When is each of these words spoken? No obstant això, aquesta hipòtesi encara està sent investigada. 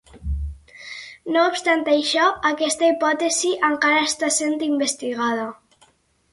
No 1.35 1.43
obstant 1.49 1.83
això, 1.97 2.25
aquesta 2.51 2.89
hipòtesi 2.93 3.53
encara 3.71 4.03
està 4.09 4.33
sent 4.41 4.59
investigada. 4.73 5.49